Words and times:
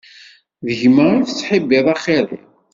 Gma 0.79 1.05
i 1.21 1.25
tettḥibbiḍ 1.27 1.85
axir-iw? 1.93 2.45